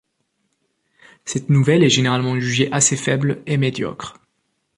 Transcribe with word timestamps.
Cette 1.25 1.49
nouvelle 1.51 1.83
est 1.83 1.89
généralement 1.91 2.39
jugée 2.39 2.71
assez 2.71 2.97
faible 2.97 3.43
et 3.45 3.57
médiocre. 3.57 4.17